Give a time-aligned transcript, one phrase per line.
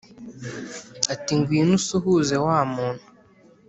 [1.13, 3.03] ati"ngwino usuhuze wamuntu